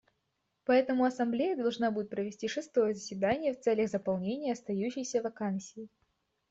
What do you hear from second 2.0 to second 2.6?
провести